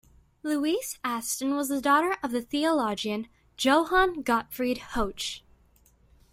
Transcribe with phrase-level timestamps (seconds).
[0.41, 5.41] Louise Aston was the daughter of the theologian Johann Gottfried Hoche.